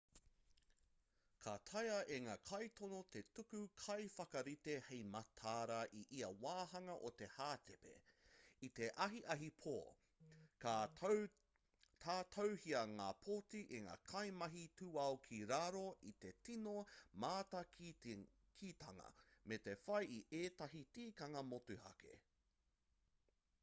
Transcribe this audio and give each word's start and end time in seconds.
ka 1.45 1.51
taea 1.69 1.97
e 2.13 2.15
ngā 2.27 2.35
kaitono 2.51 2.99
te 3.15 3.19
tuku 3.39 3.59
kaiwhakarite 3.81 4.77
hei 4.85 5.01
mataara 5.15 5.75
i 5.97 5.99
ia 6.19 6.29
wāhanga 6.45 6.95
o 7.09 7.11
te 7.19 7.27
hātepe 7.33 7.91
i 8.67 8.69
te 8.79 8.87
ahiahi 9.07 9.49
pō 9.65 9.73
ka 10.65 10.73
tatauhia 12.05 12.81
ngā 12.95 13.09
pōti 13.27 13.61
e 13.79 13.81
ngā 13.89 13.97
kaimahi 14.13 14.63
tūao 14.81 15.19
ki 15.27 15.41
raro 15.53 15.83
i 16.13 16.15
te 16.25 16.31
tino 16.49 16.75
mātakitanga 17.25 19.13
me 19.53 19.61
te 19.69 19.77
whai 19.85 20.01
i 20.19 20.23
ētahi 20.41 20.83
tikanga 20.99 21.45
motuhake 21.53 22.15